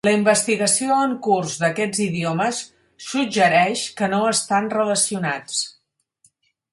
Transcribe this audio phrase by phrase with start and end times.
[0.07, 2.61] La investigació en curs d'aquests idiomes
[3.09, 5.61] suggereix que no estan relacionats.